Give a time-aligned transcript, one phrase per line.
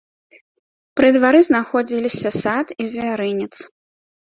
[0.99, 3.53] Пры двары знаходзіліся сад і звярынец.